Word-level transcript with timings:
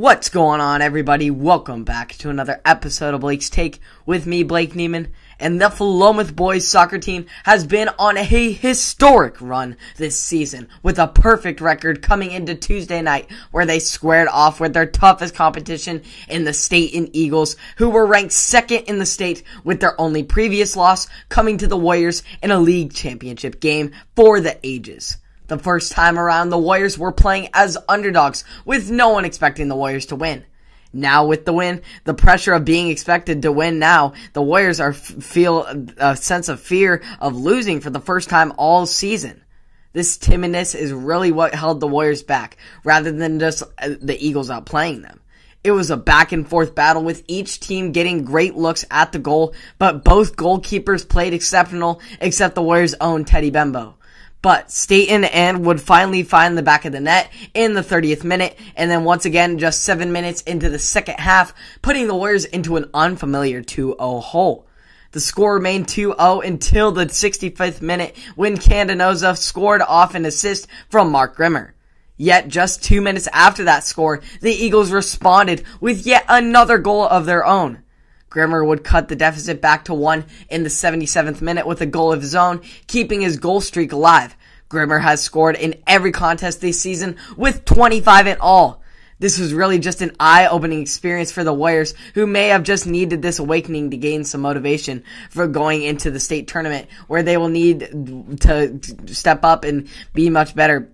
What's 0.00 0.30
going 0.30 0.62
on, 0.62 0.80
everybody? 0.80 1.30
Welcome 1.30 1.84
back 1.84 2.14
to 2.14 2.30
another 2.30 2.62
episode 2.64 3.12
of 3.12 3.20
Blake's 3.20 3.50
Take 3.50 3.80
with 4.06 4.26
me, 4.26 4.42
Blake 4.42 4.72
Neiman. 4.72 5.08
And 5.38 5.60
the 5.60 5.66
Philomath 5.66 6.34
boys 6.34 6.66
soccer 6.66 6.98
team 6.98 7.26
has 7.44 7.66
been 7.66 7.90
on 7.98 8.16
a 8.16 8.24
historic 8.24 9.38
run 9.42 9.76
this 9.98 10.18
season 10.18 10.68
with 10.82 10.98
a 10.98 11.06
perfect 11.06 11.60
record 11.60 12.00
coming 12.00 12.30
into 12.30 12.54
Tuesday 12.54 13.02
night 13.02 13.30
where 13.50 13.66
they 13.66 13.78
squared 13.78 14.28
off 14.28 14.58
with 14.58 14.72
their 14.72 14.86
toughest 14.86 15.34
competition 15.34 16.00
in 16.30 16.44
the 16.44 16.54
Stayton 16.54 17.10
Eagles, 17.12 17.56
who 17.76 17.90
were 17.90 18.06
ranked 18.06 18.32
second 18.32 18.84
in 18.84 18.98
the 18.98 19.04
state 19.04 19.42
with 19.64 19.80
their 19.80 20.00
only 20.00 20.22
previous 20.22 20.76
loss 20.76 21.08
coming 21.28 21.58
to 21.58 21.66
the 21.66 21.76
Warriors 21.76 22.22
in 22.42 22.50
a 22.50 22.58
league 22.58 22.94
championship 22.94 23.60
game 23.60 23.92
for 24.16 24.40
the 24.40 24.58
ages. 24.66 25.18
The 25.50 25.58
first 25.58 25.90
time 25.90 26.16
around, 26.16 26.50
the 26.50 26.58
Warriors 26.58 26.96
were 26.96 27.10
playing 27.10 27.48
as 27.52 27.76
underdogs, 27.88 28.44
with 28.64 28.88
no 28.88 29.08
one 29.08 29.24
expecting 29.24 29.66
the 29.66 29.74
Warriors 29.74 30.06
to 30.06 30.14
win. 30.14 30.44
Now 30.92 31.26
with 31.26 31.44
the 31.44 31.52
win, 31.52 31.82
the 32.04 32.14
pressure 32.14 32.52
of 32.52 32.64
being 32.64 32.88
expected 32.88 33.42
to 33.42 33.50
win 33.50 33.80
now, 33.80 34.12
the 34.32 34.42
Warriors 34.42 34.78
are 34.78 34.92
feel 34.92 35.66
a 35.98 36.14
sense 36.14 36.48
of 36.48 36.60
fear 36.60 37.02
of 37.20 37.34
losing 37.34 37.80
for 37.80 37.90
the 37.90 37.98
first 37.98 38.28
time 38.28 38.52
all 38.58 38.86
season. 38.86 39.42
This 39.92 40.16
timidness 40.18 40.76
is 40.76 40.92
really 40.92 41.32
what 41.32 41.52
held 41.52 41.80
the 41.80 41.88
Warriors 41.88 42.22
back, 42.22 42.56
rather 42.84 43.10
than 43.10 43.40
just 43.40 43.64
uh, 43.78 43.96
the 44.00 44.24
Eagles 44.24 44.50
outplaying 44.50 45.02
them. 45.02 45.18
It 45.64 45.72
was 45.72 45.90
a 45.90 45.96
back 45.96 46.30
and 46.30 46.48
forth 46.48 46.76
battle 46.76 47.02
with 47.02 47.24
each 47.26 47.58
team 47.58 47.90
getting 47.90 48.24
great 48.24 48.54
looks 48.54 48.84
at 48.88 49.10
the 49.10 49.18
goal, 49.18 49.52
but 49.78 50.04
both 50.04 50.36
goalkeepers 50.36 51.08
played 51.08 51.34
exceptional 51.34 52.00
except 52.20 52.54
the 52.54 52.62
Warriors' 52.62 52.94
own 53.00 53.24
Teddy 53.24 53.50
Bembo. 53.50 53.96
But 54.42 54.70
Stayton 54.70 55.24
and 55.24 55.66
would 55.66 55.82
finally 55.82 56.22
find 56.22 56.56
the 56.56 56.62
back 56.62 56.84
of 56.86 56.92
the 56.92 57.00
net 57.00 57.30
in 57.52 57.74
the 57.74 57.82
30th 57.82 58.24
minute, 58.24 58.58
and 58.74 58.90
then 58.90 59.04
once 59.04 59.26
again, 59.26 59.58
just 59.58 59.82
seven 59.82 60.12
minutes 60.12 60.40
into 60.42 60.70
the 60.70 60.78
second 60.78 61.18
half, 61.18 61.54
putting 61.82 62.06
the 62.06 62.14
Warriors 62.14 62.46
into 62.46 62.76
an 62.76 62.88
unfamiliar 62.94 63.62
2-0 63.62 64.22
hole. 64.22 64.66
The 65.12 65.20
score 65.20 65.54
remained 65.54 65.88
2-0 65.88 66.46
until 66.46 66.92
the 66.92 67.06
65th 67.06 67.82
minute 67.82 68.16
when 68.36 68.56
Candenoza 68.56 69.36
scored 69.36 69.82
off 69.82 70.14
an 70.14 70.24
assist 70.24 70.68
from 70.88 71.10
Mark 71.10 71.36
Grimmer. 71.36 71.74
Yet 72.16 72.48
just 72.48 72.84
two 72.84 73.00
minutes 73.00 73.28
after 73.32 73.64
that 73.64 73.84
score, 73.84 74.20
the 74.40 74.52
Eagles 74.52 74.90
responded 74.90 75.64
with 75.80 76.06
yet 76.06 76.24
another 76.28 76.78
goal 76.78 77.06
of 77.06 77.26
their 77.26 77.44
own. 77.44 77.82
Grimmer 78.30 78.64
would 78.64 78.84
cut 78.84 79.08
the 79.08 79.16
deficit 79.16 79.60
back 79.60 79.84
to 79.84 79.94
one 79.94 80.24
in 80.48 80.62
the 80.62 80.68
77th 80.68 81.42
minute 81.42 81.66
with 81.66 81.80
a 81.80 81.86
goal 81.86 82.12
of 82.12 82.22
his 82.22 82.34
own, 82.36 82.62
keeping 82.86 83.20
his 83.20 83.38
goal 83.38 83.60
streak 83.60 83.92
alive. 83.92 84.36
Grimmer 84.68 85.00
has 85.00 85.20
scored 85.20 85.56
in 85.56 85.82
every 85.86 86.12
contest 86.12 86.60
this 86.60 86.80
season 86.80 87.16
with 87.36 87.64
25 87.64 88.28
in 88.28 88.36
all. 88.40 88.80
This 89.18 89.38
was 89.38 89.52
really 89.52 89.78
just 89.78 90.00
an 90.00 90.16
eye-opening 90.18 90.80
experience 90.80 91.30
for 91.30 91.44
the 91.44 91.52
Warriors, 91.52 91.92
who 92.14 92.26
may 92.26 92.48
have 92.48 92.62
just 92.62 92.86
needed 92.86 93.20
this 93.20 93.38
awakening 93.38 93.90
to 93.90 93.98
gain 93.98 94.24
some 94.24 94.40
motivation 94.40 95.04
for 95.28 95.46
going 95.46 95.82
into 95.82 96.10
the 96.10 96.20
state 96.20 96.48
tournament, 96.48 96.88
where 97.06 97.22
they 97.22 97.36
will 97.36 97.48
need 97.48 97.80
to 98.40 98.80
step 99.12 99.44
up 99.44 99.64
and 99.64 99.88
be 100.14 100.30
much 100.30 100.54
better 100.54 100.90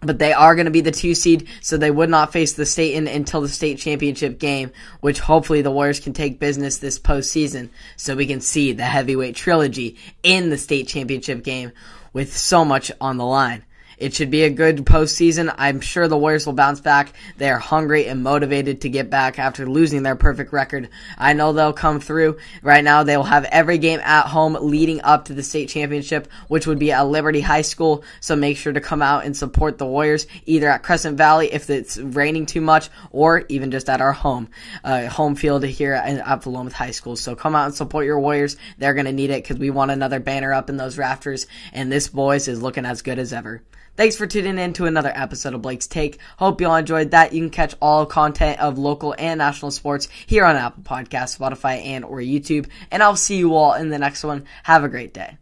but 0.00 0.18
they 0.18 0.32
are 0.32 0.54
going 0.54 0.66
to 0.66 0.70
be 0.70 0.80
the 0.80 0.90
two 0.90 1.14
seed, 1.14 1.48
so 1.60 1.76
they 1.76 1.90
would 1.90 2.10
not 2.10 2.32
face 2.32 2.52
the 2.52 2.66
Stayton, 2.66 3.06
until 3.06 3.40
the 3.40 3.48
state 3.48 3.78
championship 3.78 4.38
game, 4.38 4.72
which 5.00 5.20
hopefully 5.20 5.62
the 5.62 5.70
Warriors 5.70 6.00
can 6.00 6.12
take 6.12 6.38
business 6.38 6.78
this 6.78 6.98
postseason, 6.98 7.68
so 7.96 8.16
we 8.16 8.26
can 8.26 8.40
see 8.40 8.72
the 8.72 8.84
heavyweight 8.84 9.36
trilogy 9.36 9.96
in 10.22 10.50
the 10.50 10.58
state 10.58 10.88
championship 10.88 11.44
game 11.44 11.72
with 12.12 12.36
so 12.36 12.64
much 12.64 12.90
on 13.00 13.16
the 13.16 13.24
line. 13.24 13.64
It 14.00 14.14
should 14.14 14.30
be 14.30 14.44
a 14.44 14.50
good 14.50 14.78
postseason. 14.86 15.54
I'm 15.58 15.80
sure 15.80 16.08
the 16.08 16.16
Warriors 16.16 16.46
will 16.46 16.54
bounce 16.54 16.80
back. 16.80 17.12
They 17.36 17.50
are 17.50 17.58
hungry 17.58 18.06
and 18.06 18.22
motivated 18.22 18.80
to 18.80 18.88
get 18.88 19.10
back 19.10 19.38
after 19.38 19.68
losing 19.68 20.02
their 20.02 20.16
perfect 20.16 20.54
record. 20.54 20.88
I 21.18 21.34
know 21.34 21.52
they'll 21.52 21.74
come 21.74 22.00
through. 22.00 22.38
Right 22.62 22.82
now, 22.82 23.02
they 23.02 23.18
will 23.18 23.24
have 23.24 23.44
every 23.44 23.76
game 23.76 24.00
at 24.00 24.26
home 24.26 24.56
leading 24.58 25.02
up 25.02 25.26
to 25.26 25.34
the 25.34 25.42
state 25.42 25.68
championship, 25.68 26.28
which 26.48 26.66
would 26.66 26.78
be 26.78 26.92
at 26.92 27.02
Liberty 27.02 27.42
High 27.42 27.60
School. 27.60 28.02
So 28.20 28.36
make 28.36 28.56
sure 28.56 28.72
to 28.72 28.80
come 28.80 29.02
out 29.02 29.26
and 29.26 29.36
support 29.36 29.76
the 29.76 29.86
Warriors 29.86 30.26
either 30.46 30.70
at 30.70 30.82
Crescent 30.82 31.18
Valley 31.18 31.52
if 31.52 31.68
it's 31.68 31.98
raining 31.98 32.46
too 32.46 32.62
much, 32.62 32.88
or 33.10 33.44
even 33.50 33.70
just 33.70 33.90
at 33.90 34.00
our 34.00 34.12
home 34.12 34.48
uh, 34.82 35.08
home 35.08 35.34
field 35.34 35.62
here 35.62 35.92
at 35.92 36.42
Philomath 36.42 36.72
High 36.72 36.92
School. 36.92 37.16
So 37.16 37.36
come 37.36 37.54
out 37.54 37.66
and 37.66 37.74
support 37.74 38.06
your 38.06 38.18
Warriors. 38.18 38.56
They're 38.78 38.94
going 38.94 39.04
to 39.04 39.12
need 39.12 39.28
it 39.28 39.42
because 39.42 39.58
we 39.58 39.68
want 39.68 39.90
another 39.90 40.20
banner 40.20 40.54
up 40.54 40.70
in 40.70 40.78
those 40.78 40.96
rafters, 40.96 41.46
and 41.74 41.92
this 41.92 42.08
boys 42.08 42.48
is 42.48 42.62
looking 42.62 42.86
as 42.86 43.02
good 43.02 43.18
as 43.18 43.34
ever. 43.34 43.62
Thanks 44.00 44.16
for 44.16 44.26
tuning 44.26 44.58
in 44.58 44.72
to 44.72 44.86
another 44.86 45.12
episode 45.14 45.52
of 45.52 45.60
Blake's 45.60 45.86
Take. 45.86 46.20
Hope 46.38 46.62
you 46.62 46.68
all 46.68 46.76
enjoyed 46.76 47.10
that. 47.10 47.34
You 47.34 47.42
can 47.42 47.50
catch 47.50 47.74
all 47.82 48.06
content 48.06 48.58
of 48.58 48.78
local 48.78 49.14
and 49.18 49.36
national 49.36 49.72
sports 49.72 50.08
here 50.24 50.46
on 50.46 50.56
Apple 50.56 50.82
Podcasts, 50.84 51.36
Spotify, 51.36 51.84
and 51.84 52.06
or 52.06 52.16
YouTube. 52.16 52.66
And 52.90 53.02
I'll 53.02 53.14
see 53.14 53.36
you 53.36 53.54
all 53.54 53.74
in 53.74 53.90
the 53.90 53.98
next 53.98 54.24
one. 54.24 54.46
Have 54.62 54.84
a 54.84 54.88
great 54.88 55.12
day. 55.12 55.36